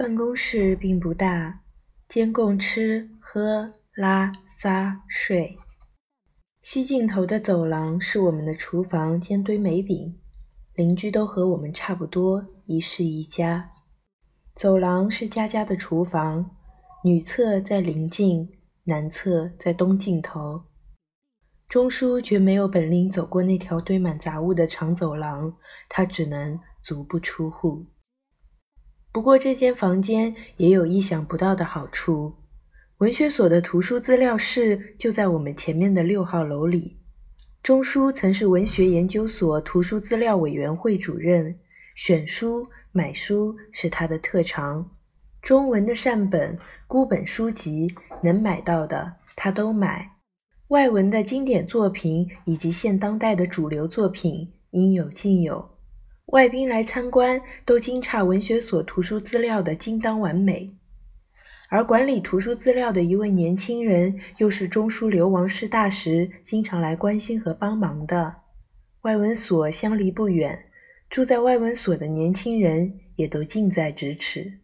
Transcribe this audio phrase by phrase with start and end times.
[0.00, 1.60] 办公室并不大，
[2.08, 5.58] 兼供吃喝拉撒睡。
[6.62, 10.18] 西尽头的走廊是我们的厨房兼堆煤饼，
[10.72, 13.72] 邻居都和我们差不多，一室一家。
[14.54, 16.56] 走廊是家家的厨房，
[17.04, 18.50] 女厕在邻近，
[18.84, 20.62] 男厕在东尽头。
[21.68, 25.54] 钟叔绝没有本领走过那条堆满杂物的长走廊，
[25.90, 27.84] 他只能足不出户。
[29.12, 32.34] 不过，这间房间也有意想不到的好处。
[32.98, 36.96] 文学所的图书资料室就在我们前面的六号楼里。
[37.60, 41.58] 钟书曾是文学研究所图书资料委员会主任，
[41.96, 44.88] 选书、买书是他的特长。
[45.42, 50.12] 中文的善本、孤本书籍，能买到的他都买；
[50.68, 55.68] 外文的经典作品以及现当代的主流作品，应有尽有。
[56.30, 60.72] 外宾来参观，都惊诧文学所图书资料的精当完美。
[61.68, 68.36] 而管理图书资料的一位年轻人，又是中书流亡师大时经常来关心和帮忙的。
[69.02, 70.66] 外文所相离不远，
[71.08, 74.60] 住在外文所的年轻人也都近在咫尺。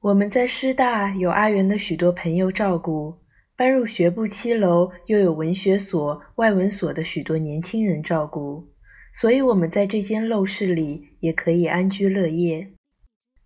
[0.00, 3.18] 我们在师大有阿元的许多朋友照顾，
[3.56, 8.69] 搬入学部七楼又有文学所、外文所的许多年轻人照顾。
[9.12, 12.72] 所以，我们在这间陋室里也可以安居乐业。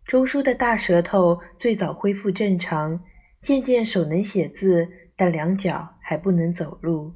[0.04, 3.02] 钟书的大舌头最早恢复正常，
[3.40, 7.14] 渐渐手能写字，但两脚还不能走路。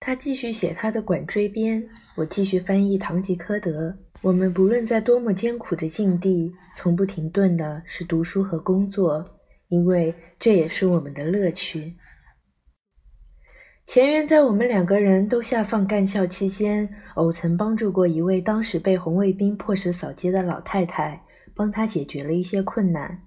[0.00, 1.82] 他继续写他的《管锥编》，
[2.16, 3.90] 我继续翻译《堂吉诃德》。
[4.22, 11.96] 我们不论在多么艰苦的境地，从不停顿的是读书和工作，因为这也是我们的乐趣。
[13.92, 21.20] 前缘在我们两个人都下放干校期间，偶曾帮助过一位当时被红卫兵迫使扫街的老太太，
[21.56, 23.22] 帮她解决了一些困难。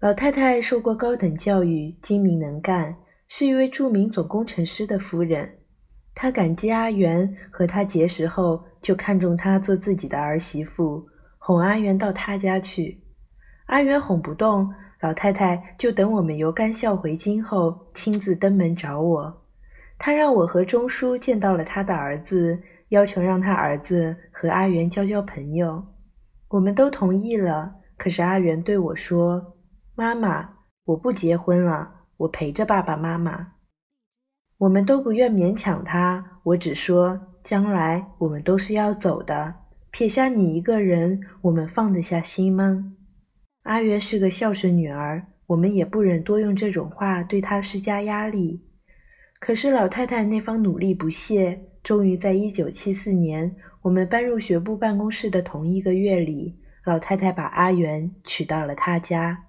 [0.00, 2.96] 老太太受过高等教育，精明能干，
[3.28, 5.58] 是一位著名总工程师的夫人。
[6.14, 11.06] 她感激阿元，和他结识后就看中她做自己的儿媳妇，
[11.36, 13.02] 哄阿元到他家去。
[13.66, 14.66] 阿元哄不动，
[15.02, 19.43] 老太太就等我们由干校回京后，亲自登门找我。
[20.04, 25.82] 他让我和钟叔见到了他的儿子，要求让他儿子和阿元交交朋友。
[26.50, 27.74] 我们都同意了。
[27.96, 29.56] 可是阿元对我说
[29.96, 30.46] ：“妈妈，
[30.84, 33.52] 我不结婚了，我陪着爸爸妈妈。”
[34.60, 36.22] 我们都不愿勉强他。
[36.42, 39.54] 我只说：“将来我们都是要走的，
[39.90, 42.92] 撇下你一个人，我们放得下心吗？”
[43.64, 48.60] 阿元是个孝顺女儿，我们也不忍多用这种话对她施加压力。
[49.44, 59.44] 可是老太太那方努力不懈，终于在一九七四年，我们搬入学部办公室的同一个月里，老太太把阿元娶到了她家。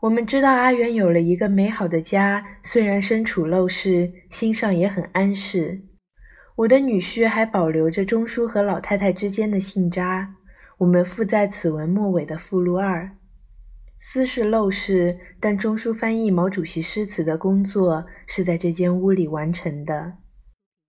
[0.00, 5.80] 我们知道阿元有了一个美好的家，虽然身处陋室，心上也很安适。
[6.56, 10.28] 我的女婿还保留着钟书和老太太之间的信札，
[10.76, 13.10] 我们附在此文末尾的附录二。
[14.04, 20.14] 私是陋室，但中书翻译毛主席诗词的工作是在这间屋里完成的。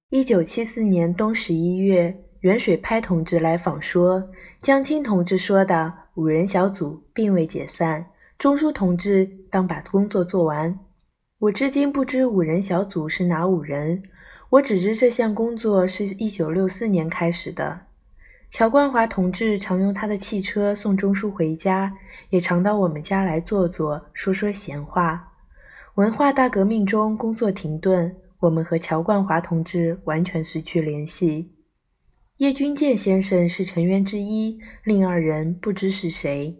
[0.09, 4.29] 一九七四年冬十一月，袁水拍同志来访说，
[4.59, 8.07] 江青同志说的五人小组并未解散，
[8.39, 10.77] 中书同志当把工作做完。
[11.37, 14.01] 我至今不知五人小组是哪五人，
[14.49, 17.81] 我只知这项工作是一九六四年开始的。
[18.53, 21.91] 乔冠华同志常用他的汽车送钟书回家，
[22.29, 25.33] 也常到我们家来坐坐，说说闲话。
[25.95, 31.51] 文化大革命中工作停顿，我们和乔冠华同志完全失去联系。
[32.37, 36.55] 叶君健先生是成员之一，另二人不知是谁。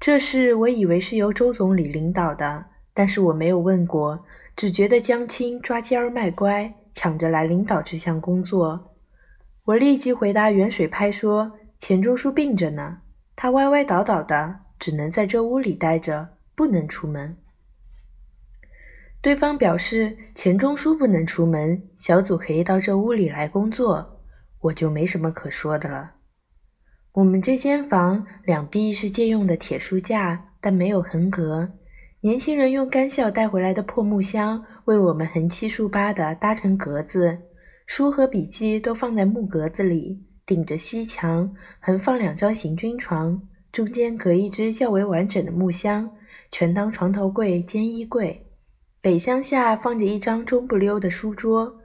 [0.00, 4.24] 这事我以为是由周总理领导的，但是我没有问过，
[4.56, 8.89] 只觉得江青抓奸儿卖乖，抢着来领导这项工作。
[9.64, 12.98] 我立即回答袁水拍说：“钱钟书病着呢，
[13.36, 17.36] 他歪歪倒倒的，只能在这屋里待着，不能出门。”
[19.22, 24.16] 对方表示：“钱钟书不能出门，小组可以到这屋里来工作。”
[24.62, 26.12] 我就没什么可说的了。
[27.12, 31.72] 我们这间房两壁是借用的铁书架，但没有横格。
[32.20, 37.38] 年轻人用干校带回来的破木箱为我们横七竖八地搭成格子。
[37.92, 43.42] 书和笔记都放在木格子里，顶着西墙，横放两张行军床，
[43.72, 46.08] 中间隔一只较为完整的木箱，
[46.52, 48.46] 全当床头柜兼衣柜。
[49.00, 51.80] 北厢下放着一张中不溜的书桌，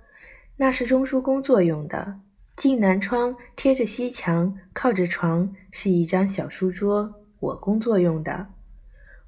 [0.58, 2.20] 那是中书工作用的。
[2.56, 8.46] 进南窗，贴着西墙，靠着床，是一张小书桌，我工作用的。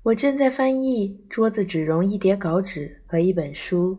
[0.03, 3.97] 我正在翻译，桌子只容一叠稿纸和一本书，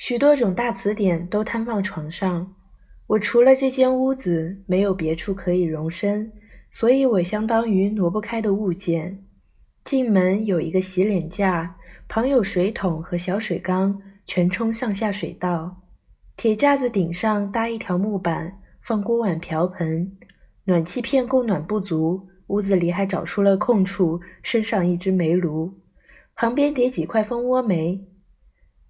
[0.00, 2.54] 许多种大词典都摊放床上。
[3.06, 6.32] 我除了这间屋子，没有别处可以容身，
[6.70, 9.22] 所以我相当于挪不开的物件。
[9.84, 11.76] 进门有一个洗脸架，
[12.08, 15.82] 旁有水桶和小水缸，全冲上下水道。
[16.34, 18.56] 铁架子顶上搭一条木板。
[18.80, 20.10] 放锅碗瓢盆，
[20.64, 25.74] 暖气片供暖不足，屋子里还找出了空处，升上一只煤炉，
[26.34, 28.02] 旁边叠几块蜂窝煤。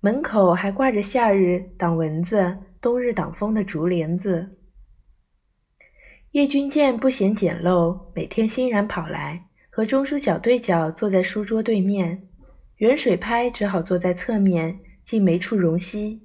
[0.02, 4.56] 门口还挂着夏日挡蚊子、冬日挡风的竹帘子。
[6.30, 12.26] 叶君健不嫌简陋，每天欣然跑来，和钟书脚对脚坐在书桌对面，
[12.76, 16.22] 远水拍只好坐在侧面，竟没处容膝。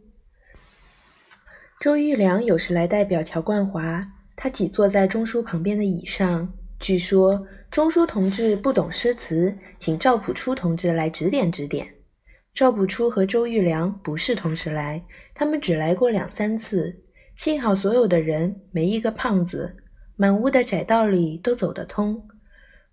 [1.81, 4.07] 周玉良有时来代表乔冠华，
[4.38, 6.54] 他挤坐在钟书旁边的椅上。
[6.80, 11.94] 据说钟书同志不懂诗词，请赵朴初同志来指点指点。
[12.56, 15.04] 赵朴初和周玉良不是同时来，
[15.34, 17.04] 他们只来过两三次。
[17.36, 19.75] 幸好所有的人没一个胖子，
[20.16, 22.25] 满屋的窄道里都走得通。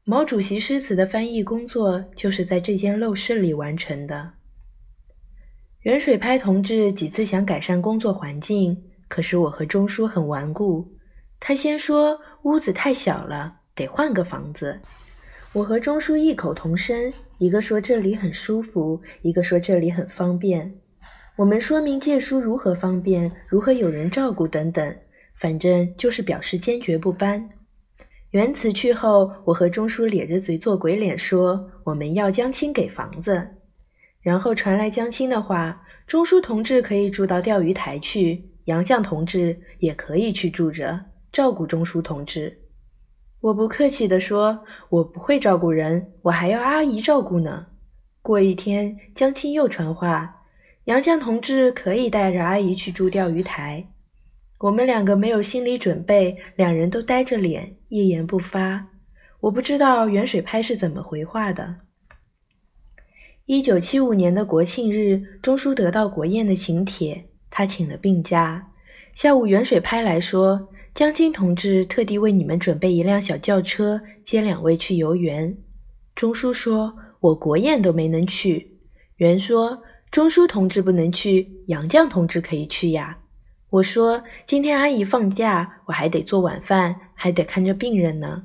[0.03, 4.33] 毛主席诗词的翻译工作就是在这间陋室里完成的。
[5.83, 8.77] 袁水拍同志几次想改善工作环境，
[9.07, 10.93] 可是我和钟书很顽固。
[11.39, 14.81] 他先说屋子太小了，得换个房子。
[15.53, 17.13] 我和钟书异口同声，
[17.43, 20.73] 一个说这里很舒服，一个说这里很方便。
[21.35, 24.97] 我们说明借书如何方便，如何有人照顾等等，
[25.35, 27.51] 反正就是表示坚决不搬。
[28.31, 33.45] 原辞去后，我和钟书咧着嘴做鬼脸，说我们要江青给房子。
[34.21, 42.57] 然后传来江青的话：“钟书同志可以住到钓鱼台去，杨绛同志也可以去住着，照顾钟书同志。”
[43.43, 47.67] 我不客气地说：“我不会照顾人，我还要阿姨照顾呢。”
[48.23, 50.43] 过一天，江青又传话
[50.87, 53.85] ：“杨绛同志可以带着阿姨去住钓鱼台。”
[54.61, 58.87] 我们两个没有心理准备，两人都呆着脸，一言不发。
[59.41, 61.75] 我不知道远水拍是怎么回话的。
[63.47, 68.69] 一九七五年的国庆日，钟书得到国宴的请帖，他请了病假。
[69.13, 75.57] 下午，远水拍来说，江青同志特地为你们准备一辆小轿车，接两位去游园。
[76.15, 78.79] 钟书说：“我国宴都没能去。”
[79.17, 83.19] 袁说：“钟书同志不能去，杨绛同志可以去呀。”
[83.71, 88.45] 我说：“今天阿姨放假，我还得做晚饭，还得看着病人呢。”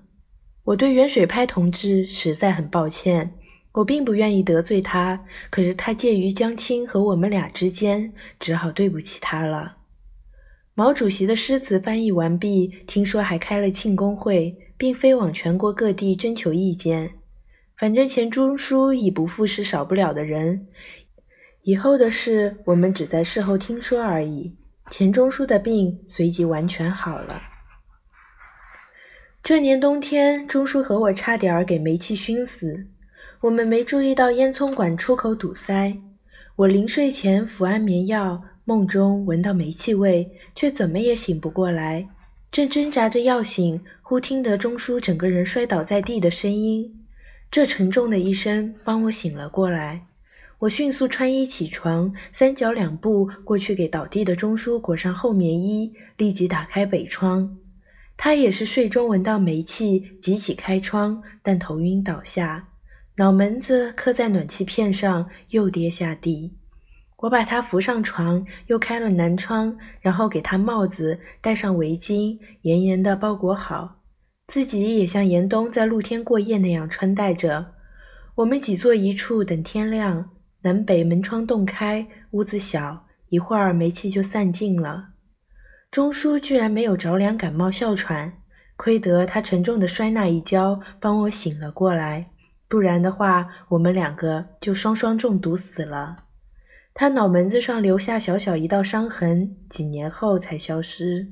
[0.63, 3.33] 我对远水拍同志实在很抱歉。
[3.73, 9.76] 我并不愿意得罪他，可是他介于江青和我们俩之间，只好对不起他了。
[10.77, 17.15] 毛主席的诗词翻译完毕，听说还开了庆功会，并飞往全国各地征求意见。
[17.75, 20.67] 反正钱钟书已不复是少不了的人，
[21.63, 24.55] 以后的事我们只在事后听说而已。
[24.91, 27.41] 钱钟书的病随即完全好了。
[29.41, 32.85] 这年冬天，钟书和我差点儿给煤气熏死。
[33.41, 35.97] 我们没注意到烟囱管出口堵塞。
[36.57, 42.05] 我临睡前服安眠药，梦中闻到煤气味，却怎么也醒不过来。
[42.51, 46.93] 正挣扎着要醒，忽听得钟叔整个人摔倒在地的声音。
[47.49, 50.07] 这沉重的一声帮我醒了过来。
[50.59, 57.57] 我迅速穿衣起床，三脚两步过去给倒地的钟叔裹上厚棉衣，立即打开北窗。
[58.17, 62.67] 他也是睡中闻到煤气，急起开窗，但头晕倒下。
[63.15, 66.56] 脑门子磕在暖气片上，又跌下地。
[67.17, 74.01] 我把他扶上床，又开了南窗，然后给他帽子戴上围巾，严严的包裹好，
[74.47, 77.73] 自己也像严冬在露天过夜那样穿戴着。
[78.35, 80.29] 我们挤坐一处等天亮。
[80.61, 85.09] 南北门窗洞开，屋子小，一会儿煤气就散尽了。
[85.89, 88.33] 钟叔居然没有着凉、感冒、哮喘，
[88.75, 92.31] 亏得他沉重的摔那一跤，帮我醒了过来。
[92.67, 96.26] 不然的话，我们两个就双双中毒死了。
[96.99, 101.31] 他脑门子上留下小小一道伤痕，几年后才消失。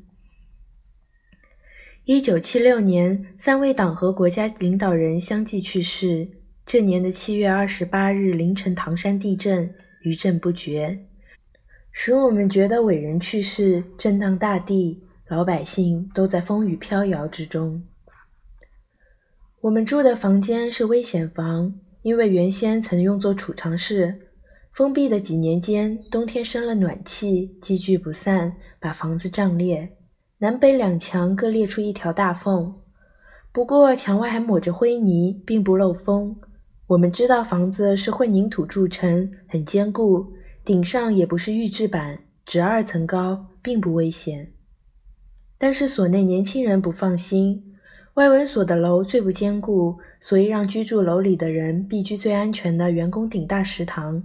[2.04, 6.30] 一九七六年，三位党和国家领导人相继去世。
[6.68, 11.00] 这年的七月二十八日凌晨，唐山地震，余震不绝，
[11.92, 17.84] 使我们觉得伟人去世，震荡大地，老百姓都在风雨飘摇之中。
[19.62, 24.22] 我们住的房间是危险房，因为原先曾用作储藏室。
[24.76, 29.90] 封闭的几年间，冬天生了暖气，积聚不散，把房子胀裂。
[30.40, 32.76] 南北两墙各裂出一条大缝，
[33.54, 36.36] 不过墙外还抹着灰泥，并不漏风。
[36.88, 40.34] 我们知道房子是混凝土铸成，很坚固，
[40.66, 44.52] 顶上也不是预制板，只二层高，并不危险。
[45.58, 47.64] 但是所内年轻人不放心，
[48.16, 54.22] 外文所的楼最不坚固，所以让居住楼里的人避居最安全的员工顶大食堂。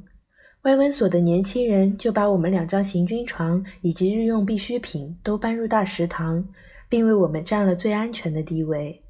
[0.62, 6.46] 外文所的年轻人就把我们两张行军床以及日用必需品都搬入大食堂，
[6.86, 9.02] 并为我们占了最安全的地位。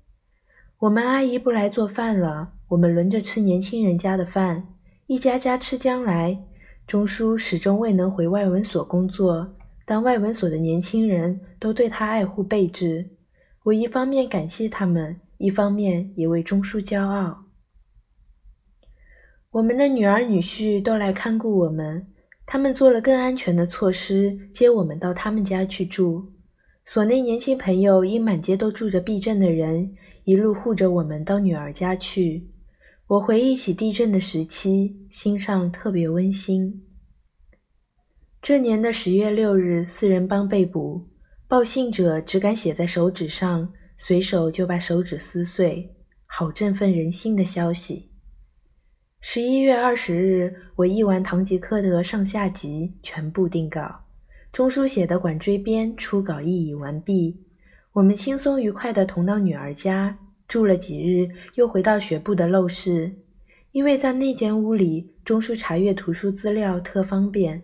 [0.79, 4.69] 我们阿姨不来做饭了，我们轮着吃年轻人家的饭，
[5.09, 6.39] 一家家吃将来。
[6.87, 9.55] 钟叔始终未能回外文所工作，
[9.85, 13.11] 但外文所的年轻人都对他爱护备至。
[13.65, 17.43] 我一方面感谢他们，一方面也为钟叔骄傲。
[19.53, 22.07] 我们的女儿女婿都来看顾我们，
[22.47, 26.33] 他们做了更安全的措施，接我们到他们家去住。
[26.85, 29.93] 所内年轻朋友因满街都住着避震的人，
[30.23, 32.49] 一路护着我们到女儿家去。
[33.09, 36.87] 我回忆起地震的时期，心上特别温馨。
[38.41, 41.09] 这年的十月六日，四人帮被捕，
[41.49, 45.93] 报信者只敢写在手指上，随手就把手指撕碎，
[46.25, 48.10] 好振奋人心的消息。
[49.23, 54.01] 十一月二十日，我译完《堂吉诃德》上下集，全部定稿。
[54.51, 57.39] 钟书写的《管锥编》初稿译已完毕。
[57.93, 63.15] 我们轻松愉快地同到女儿家住了几日，又回到学部的陋室，
[63.73, 67.63] 因为在那间屋里，钟书查阅图书资料特方便。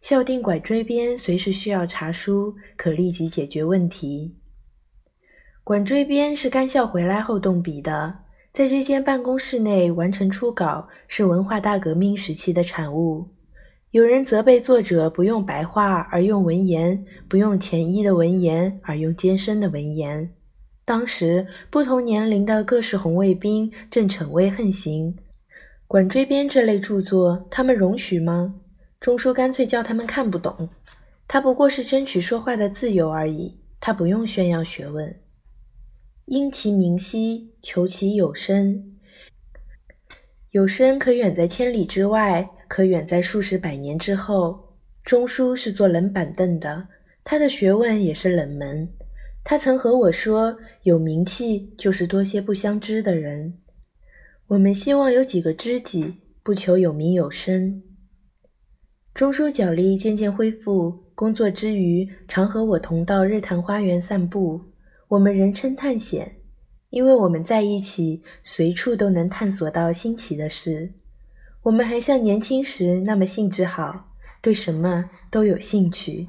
[0.00, 4.34] 校订《管锥编》随时需要查书，可立即解决问题。
[5.62, 8.20] 《管锥编》是干校回来后动笔的。
[8.56, 13.28] 在这间办公室内完成初稿，是文化大革命时期的产物。
[13.90, 20.32] 有人责备作者不用白话而用文言，不用浅易的文言而用艰深的文言。
[20.86, 25.12] 当时不同年龄的各式红卫兵正逞威横行，
[25.86, 28.54] 《管锥编》这类著作，他们容许吗？
[28.98, 30.70] 钟书干脆叫他们看不懂。
[31.28, 35.14] 他不过是争取说话的自由而已，他不用炫耀学问。
[36.26, 38.96] 因其明晰，求其有声。
[40.50, 44.74] 有声可远在千里之外，可远在数十百年之后。
[45.04, 46.88] 钟书是坐冷板凳的，
[47.22, 48.88] 他的学问也是冷门。
[49.44, 53.58] 他曾和我说：“有名气就是多些不相知的人。”
[54.48, 57.84] 我们希望有几个知己，不求有名有身。
[59.14, 64.60] 钟书脚力渐渐恢复，工作之余常和我同到日坛花园散步。
[65.08, 66.36] 我们人称探险，
[66.90, 70.94] 因为我们在一起，随处都能探索到新奇的事。
[71.62, 74.08] 我们还像年轻时那么兴致好，
[74.42, 76.28] 对什么都有兴趣。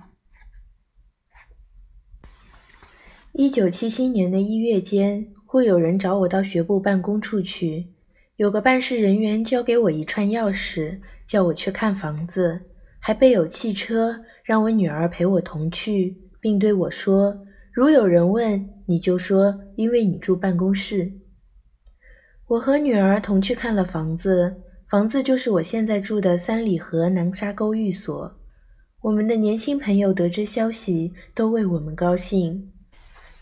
[3.33, 7.87] 一九七七年的一月间，会有人找我到学部办公处去，
[8.35, 12.61] 有个办事人员交给我一串钥匙，叫我去看房子，
[12.99, 17.46] 还备有汽车，让我女儿陪我同去，并对我说。
[17.77, 21.11] 如有人问，你就说，因为你住办公室。
[22.47, 28.35] 我和女儿同去看了房子，房子就是我现在住的三里河南沙沟寓所。
[29.03, 32.71] 我们的年轻朋友得知消息，都为我们高兴，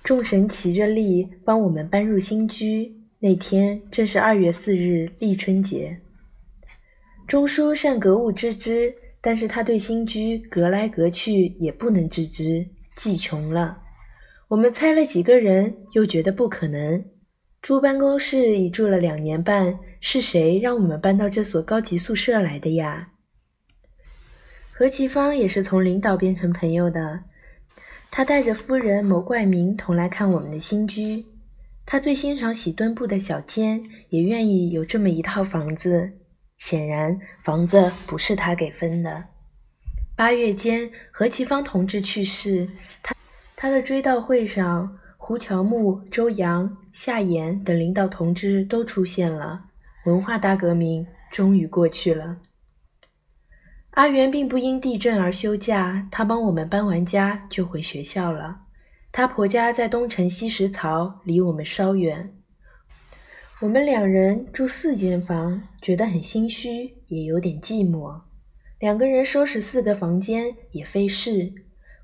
[0.03, 2.93] 众神齐着力帮我们搬入新居。
[3.19, 5.97] 那天正是二月四日，立春节。
[7.25, 13.83] 钟书善格物致知，但是他对新居隔来隔去也不能致知，既穷了。
[14.47, 17.03] 我们猜了几个人，又觉得不可能。
[17.63, 23.09] 住办公室已住了两年半，是谁让我们搬到这所高级宿舍来的呀？
[24.71, 27.21] 何其芳也是从领导变成朋友的，
[28.11, 31.25] 他带着夫人牟冠明同来看我们的新居。
[31.83, 36.11] 他最欣赏喜墩布的小间，也愿意有这么一套房子。
[36.59, 39.23] 显然，房子不是他给分的。
[40.15, 42.69] 八月间，何其芳同志去世，
[43.01, 43.15] 他。
[43.65, 49.59] 他的追悼会上，胡乔木、周扬、夏衍等领导同志都出现了。
[50.05, 52.37] 文化大革命终于过去了。
[53.89, 58.55] 阿元并不因地震而休假，他帮我们搬完家就回学校了。
[59.11, 62.35] 他婆家在东城西石槽，离我们稍远。
[63.61, 68.21] 我们两人住四间房，觉得很心虚，也有点寂寞。
[68.79, 71.51] 两个人收拾四个房间也费事。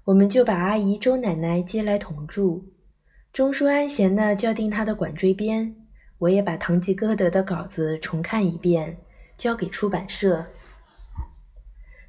[0.05, 2.65] 我们就把阿姨周奶奶接来同住。
[3.31, 5.65] 钟书安闲地校订他的《管锥编》，
[6.17, 8.97] 我也把《堂吉诃德》的稿子重看一遍，
[9.37, 10.45] 交给出版社。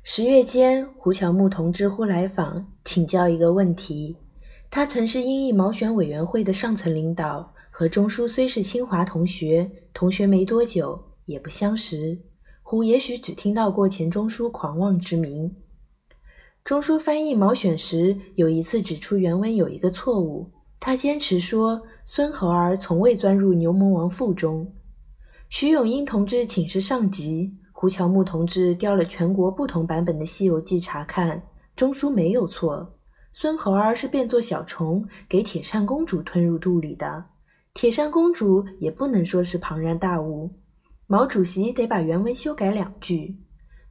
[0.02, 4.16] 十月间，胡乔木同志忽来访，请教一个问题。
[4.70, 12.18] 他曾是英译毛选委员会的上层领导，和钟书虽是清华同学，同学没多久，也不相识。
[12.62, 15.54] 胡也许只听到过钱钟书狂妄之名。
[16.64, 24.72] 钟书翻译毛选时，有一次指出原文有一个错误，他坚持说孙猴儿从未钻入牛魔王腹中。
[25.48, 31.42] 徐永英同志请示上级，胡乔木同志调了全国不同版本的《西游记》查看，
[31.74, 32.94] 钟书没有错。
[33.32, 37.24] 孙猴儿是变作小虫，给铁扇公主吞入肚里的。
[37.74, 40.48] 铁扇公主也不能说是庞然大物。
[41.08, 43.36] 毛主席得把原文修改两句。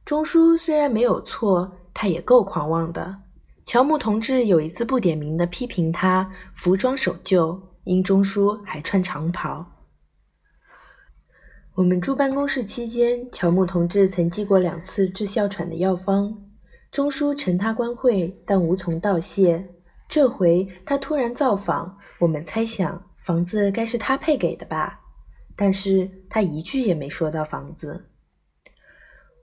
[0.04, 3.16] 钟书虽然没有错，他也够狂妄的。
[3.64, 9.64] 乔木同志有一次不点名的批评他服装守旧，因钟书还穿长袍。
[11.74, 16.36] 我们住办公室期间，乔木同志曾寄过两次治哮喘的药方。
[16.90, 19.66] 钟书承他官会，但无从道谢。
[20.08, 25.00] 这回他突然造访，我们猜想房子该是他配给的吧，
[25.56, 28.10] 但是他一句也没说到房子。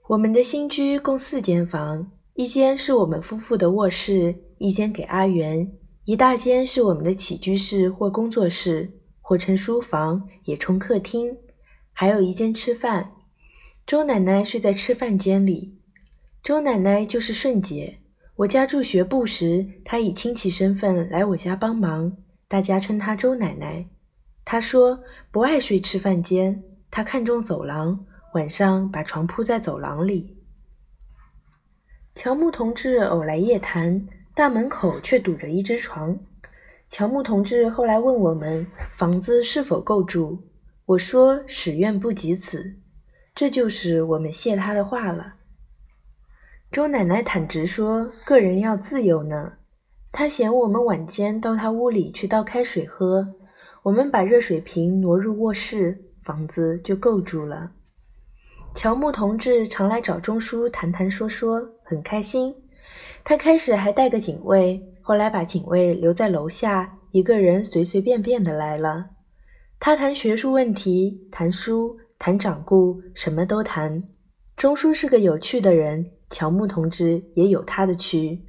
[0.06, 5.70] 我们的新居共四间房，一间是我们夫妇的卧室，一间给阿元，
[6.06, 11.36] 一大间是我们的起居室或工作室，或称书房，也称客厅，
[11.92, 13.12] 还有一间吃饭。
[13.86, 15.76] 周奶奶睡在吃饭间里。
[16.42, 17.98] 周奶奶就是顺姐。
[18.36, 22.10] 我家住学部时，她以亲戚身份来我家帮忙，
[22.48, 23.86] 大家称她周奶奶。
[24.46, 24.98] 她说
[25.30, 30.38] 不爱睡吃饭间，她看中走廊，晚上把床铺在走廊里。
[32.14, 36.18] 乔木同志偶来夜谈，大门口却堵着一只床。
[36.90, 40.38] 乔木同志后来问我们房子是否够住，
[40.86, 42.74] 我说始愿不及此，
[43.34, 45.34] 这就是我们谢他的话了。
[46.70, 49.54] 周奶奶坦直说：“个人要自由呢。”
[50.12, 53.34] 她嫌我们晚间到她屋里去倒开水喝，
[53.84, 57.70] 我们把热水瓶挪入卧室，房子就够住了。
[58.74, 62.54] 乔木同志常来找钟书谈谈说说，很开心。
[63.24, 69.10] 他开始还带个警卫，后来把警卫留在楼下，一个人随随便便的来了。
[69.80, 74.04] 他谈学术问题，谈书，谈掌故，什么都谈。
[74.56, 76.12] 钟书是个有趣的人。
[76.30, 78.44] 乔木同志也有他的趣，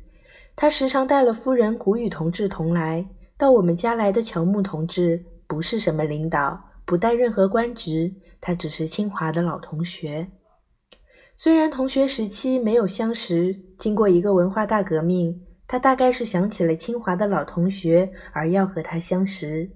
[0.56, 3.04] 他时常带了夫人谷雨同志同来。
[3.40, 10.28] 到我们家来的乔木同志不是什么领导，不带任何官职，他只是清华的老同学。
[11.44, 19.68] 虽然同学时期没有相识，经过一个文化大革命，他大概是想起了清华的老同学，而要和他相识。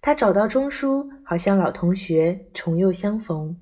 [0.00, 3.54] 他找到钟书，好像老同学重又相逢。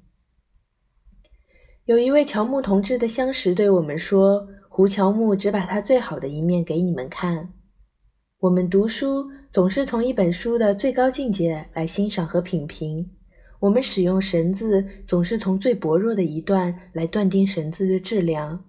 [1.87, 7.53] 有一位乔木同志的相识对我们说：“胡乔木只把他最好的一面给你们看。
[8.39, 13.11] 我们读书总是从一本书的最高境界来欣赏和品评，
[13.63, 18.65] 我们使用绳子总是从最薄弱的一段来断定绳子的质量。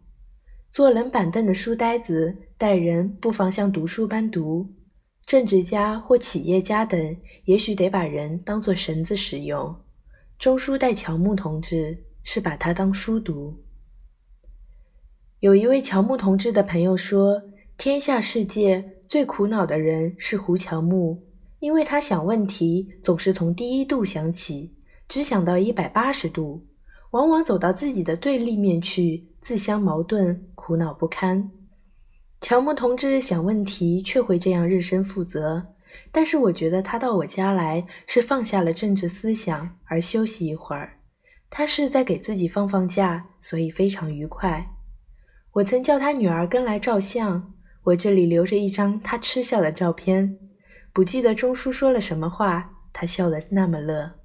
[0.72, 4.74] 坐冷板凳的书呆子待人不妨像读书般读，
[5.26, 9.76] 政治家或企业家等也许得把人当作绳子使用。
[10.40, 13.54] 钟书带乔木同志。”是把它当书读。
[15.42, 17.44] 有一位乔木同志的朋友说
[17.78, 21.22] ：“天下世界最苦恼的人是胡乔木，
[21.60, 24.74] 因为他想问题总是从第一度想起，
[25.14, 26.66] 只想到一百八十度，
[27.12, 31.52] 往往走到自己的对立面去，自相矛盾，苦恼不堪。”
[32.42, 35.68] 乔木同志想问题却会这样认真负责，
[36.12, 40.98] 但是我觉得他到我家来是放下了政治思想而休息一会儿。
[41.52, 44.68] 他是在给自己放放假，所以非常愉快。
[45.52, 50.40] 我曾叫他女儿跟来照相，我这里留着一张他嗤笑的照片。
[50.92, 54.23] 不记得钟叔说了什么话，他笑得那么乐。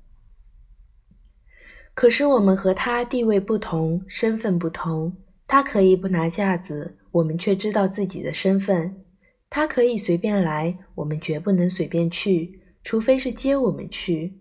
[1.99, 5.13] 可是我们和他地位不同，身份不同。
[5.49, 9.03] 他可以不拿架子，我们却知道自己的身份。
[9.51, 14.39] 他可以随便来，我们绝不能随便去，除非是接我们去，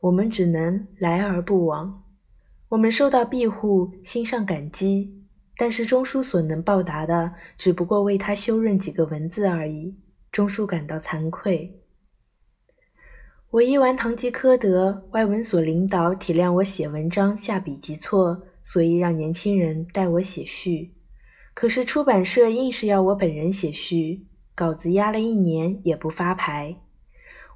[0.00, 2.00] 我们只能来而不往。
[2.68, 5.12] 我们受到庇护，心上感激，
[5.56, 9.96] 但是钟书所能报答的，只不过为他修润几个文字而已。
[10.30, 11.79] 钟书感到惭愧。
[13.52, 20.94] 我译完《堂吉诃德》，外文所领导体谅我写文章下笔急错，所以让年轻人代我写序。
[21.52, 26.76] 可是出版社硬是要我本人写序，稿子压了一年也不发牌。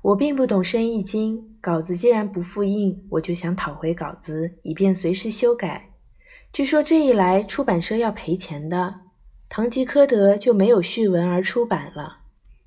[0.03, 5.91] 我并不懂生意经，稿子既然不复印，我就想讨回稿子，以便随时修改。
[6.53, 8.77] 据说这一来，出版社要赔钱的，
[9.49, 12.24] 《堂吉诃德》就没有序文而出版了。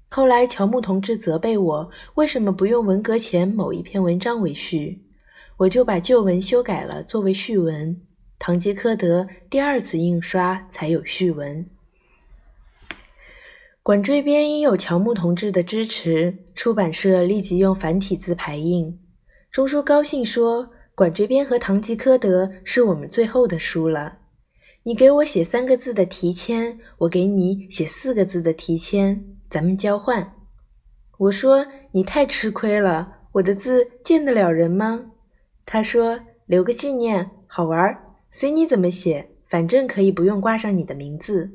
[0.09, 5.01] 后来，乔木同志责备我为什么不用文革前某一篇文章为序，
[5.57, 7.99] 我就把旧文修改了作为序文。
[8.39, 11.65] 堂吉诃德第二次印刷才有序文。
[13.83, 18.99] 管锥编因有乔木同志的支持，出版社立即用繁体字排印。
[19.51, 24.19] 钟书高兴说：“管锥编和堂吉诃德是我们最后的书了。
[24.83, 30.33] 你给我写三个字的题签，我给你写四个字的题签。”咱们交换。
[31.17, 35.11] 我说你太吃亏了，我的字见得了人吗？
[35.65, 37.97] 他说留个纪念，好玩，
[38.29, 41.51] 随你怎么写，反正可以不用挂上你的名字。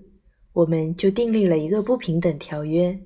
[0.53, 2.99] 我们就订立了一个不平等条约。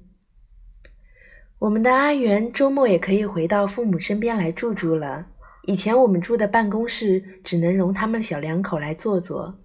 [1.58, 5.26] 我们的阿元周末也可以回到父母身边来住住了。
[5.64, 9.58] 以前我们住的办公室只能容他们小两口来坐坐。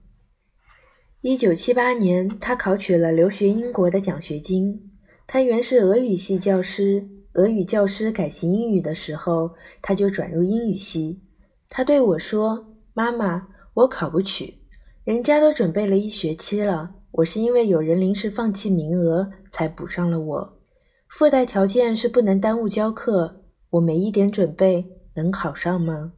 [1.21, 4.90] 一九七八年，他考取了留学英国的奖学金。
[5.33, 11.21] 他原是俄语系教师，俄语教师改行英语的时候，他就转入英语系。
[11.69, 14.59] 他对我说：“妈妈，我考不取，
[15.05, 20.59] 人家都准备了一学期了，我是因为有人临时放弃名额才补上了我。
[21.07, 26.11] 附带条件是不能耽误教课，我没一点准备，能考上吗？”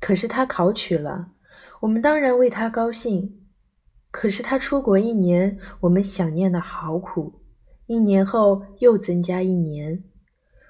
[0.00, 1.28] 可是他考取了，
[1.82, 3.42] 我们当然为他高兴。
[4.10, 7.39] 可是他出国一年，我们想念的好苦。
[7.90, 10.04] 一年后又增加一年，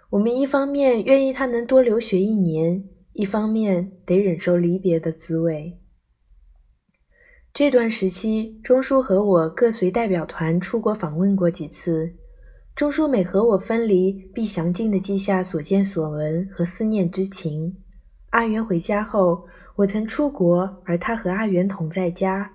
[0.09, 5.79] 我们一方面愿意他能多留学一年，一方面得忍受离别的滋味。
[7.53, 12.11] 这段时期，钟书和我各随代表团出国访问过几次。
[12.75, 17.77] 钟书每和我分离，必详尽地记下所见所闻和思念之情。
[18.31, 19.45] 阿元回家后，
[19.77, 22.51] 我曾出国，而他和阿元同在家。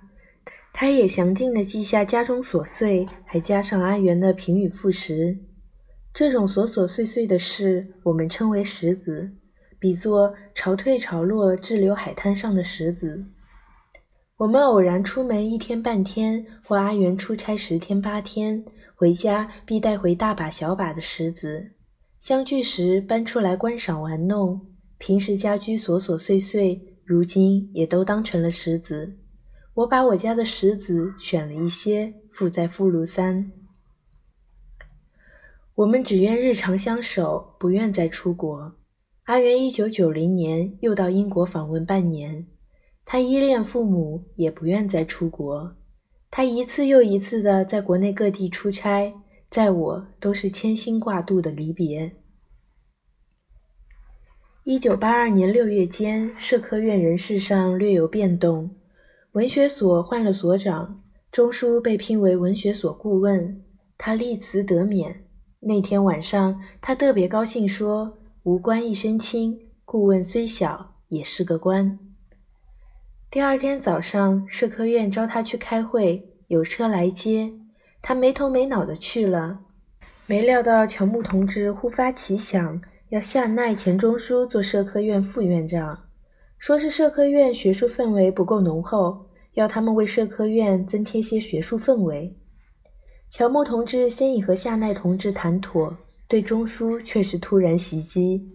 [0.78, 5.38] 他也详尽地记下家中琐碎，还加上阿元的平语副食。
[6.12, 9.30] 这种琐琐碎碎的事，我们称为石子，
[9.78, 13.24] 比作潮退潮落滞留海滩上的石子。
[14.36, 18.62] 我们偶然出门一天半天，或阿元出差十天八天，
[18.94, 21.70] 回家必带回大把小把的石子。
[22.20, 24.60] 相聚时搬出来观赏玩弄，
[24.98, 29.16] 平时家居琐琐碎碎，如今也都当成了石子。
[29.76, 33.52] 我把我家的石子选了一些，附在附录三。
[35.74, 38.74] 我们只愿日常相守，不愿再出国。
[39.24, 42.46] 阿元一九九零年又到英国访问半年，
[43.04, 45.76] 他依恋父母，也不愿再出国。
[46.30, 49.12] 他一次又一次的在国内各地出差，
[49.50, 52.16] 在我都是牵心挂肚的离别。
[54.64, 58.70] 一九八二年六月间，社科院人事上略有变动。
[59.36, 63.62] 文学所换了所长，钟书被聘为文学所顾问，
[63.98, 65.26] 他立辞得免。
[65.60, 71.98] 那天晚上，他特别高兴，说：“无官一身轻，顾问虽小，也是个官。”
[73.30, 77.52] 第二天早上，社科院召他去开会，有车来接，
[78.00, 79.58] 他没头没脑的去了。
[80.24, 86.05] 没料到乔木同志忽发奇想，要下奈钱钟书做社科院副院长。
[86.58, 92.36] 说是社科院学术氛围不够浓厚，要他们为社科院增添些学术氛围。
[93.28, 95.96] 乔木同志先已和夏奈同志谈妥，
[96.28, 98.48] 对钟书却是突然袭击。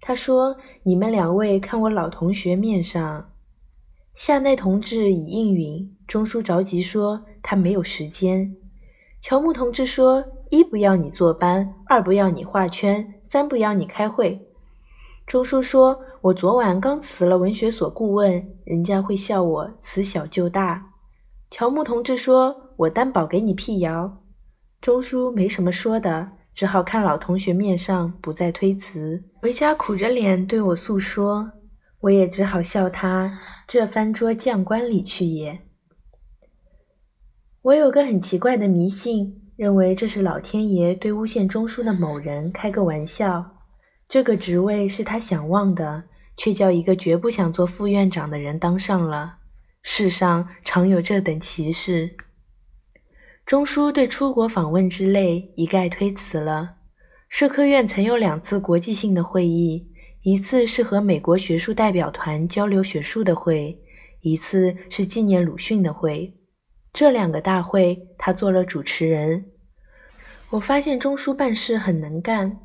[0.00, 3.30] 他说：“你们两位看我老同学面上。”
[4.14, 5.96] 夏奈同志已应允。
[6.06, 8.56] 钟书着急说：“他没有时间。”
[9.22, 14.40] 乔木同志说：“一不要你坐班，二不要你画圈，三不要你开会。”
[15.32, 20.90] 钟书说：“我昨晚刚辞了文学所顾问，人家会笑我辞小就大。”
[21.48, 24.24] 乔木同志说：“我担保给你辟谣。”
[24.82, 31.50] 钟书没什么说的，只好看老同学面上不再推辞，回家苦着脸对我诉说。
[32.00, 35.58] 我也只好笑他这翻桌将官里去也。
[37.62, 43.61] 我有个很奇怪的迷信，认为这是老天爷对诬陷钟书的某人开个玩笑。
[44.12, 46.04] 这个职位是他想望的，
[46.36, 49.36] 却叫一个绝不想做副院长的人当上了。
[49.82, 52.14] 世上常有这等奇事。
[53.46, 56.74] 钟书对出国访问之类一概推辞了。
[57.30, 63.80] 社科院曾有两次国际性的会议，一次是和美国学术代表团交流学术的会，
[64.20, 66.36] 一次是纪念鲁迅的会。
[66.92, 69.46] 这两个大会，他做了主持人。
[70.50, 72.58] 我发现钟书办事很能干。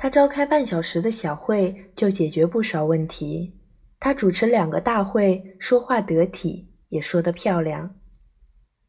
[0.00, 3.52] 他召开半小时的小会就解决不少问题。
[3.98, 7.96] 他主持两个大会，说话得体，也说得漂亮。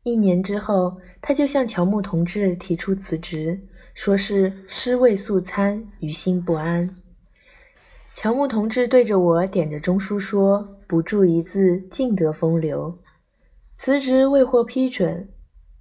[0.04, 3.60] 一年之后，他就向乔木同志提出辞职，
[3.95, 6.95] 说是尸位素餐，于心不安。
[8.13, 12.95] 乔木同志对着我点着中书说：“不注一字，尽得风流。”
[13.76, 15.28] 辞职未获批准，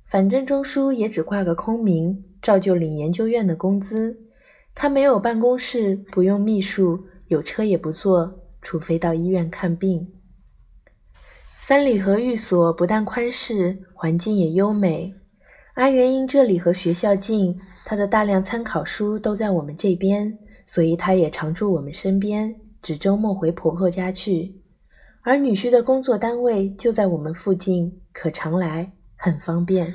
[0.07, 4.19] 反正中书也只挂个空名，照旧领研究院的工资。
[4.81, 10.09] 他没有办公室，不用秘书，有车也不坐，除非到医院看病。
[11.57, 15.12] 三里河寓所不但宽适，环境也优美。
[15.75, 24.55] 阿元因这里和学校近，他的大量参考书都在我们这边，所以他也常住我们身边，只周末回婆婆家去。
[25.23, 29.93] 而女婿的工作单位就在我们附近，可常来，很方便。